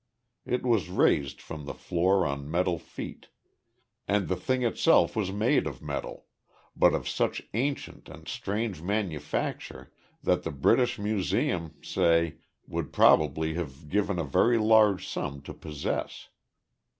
It 0.47 0.63
was 0.65 0.89
raised 0.89 1.39
from 1.43 1.65
the 1.65 1.75
floor 1.75 2.25
on 2.25 2.49
metal 2.49 2.79
feet, 2.79 3.27
and 4.07 4.27
the 4.29 4.35
thing 4.35 4.63
itself 4.63 5.15
was 5.15 5.31
made 5.31 5.67
of 5.67 5.83
metal, 5.83 6.25
but 6.75 6.95
of 6.95 7.07
such 7.07 7.43
ancient 7.53 8.09
and 8.09 8.27
strange 8.27 8.81
manufacture 8.81 9.93
that 10.23 10.41
the 10.41 10.49
British 10.49 10.97
Museum, 10.97 11.75
say, 11.83 12.37
would 12.67 12.91
probably 12.91 13.53
have 13.53 13.89
given 13.89 14.17
a 14.17 14.23
very 14.23 14.57
large 14.57 15.07
sum 15.07 15.39
to 15.43 15.53
possess. 15.53 16.29